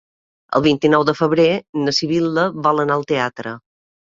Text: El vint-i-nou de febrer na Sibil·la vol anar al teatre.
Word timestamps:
El 0.59 0.63
vint-i-nou 0.67 1.03
de 1.09 1.15
febrer 1.19 1.45
na 1.83 1.95
Sibil·la 1.99 2.47
vol 2.69 2.85
anar 2.87 2.99
al 2.99 3.07
teatre. 3.13 3.55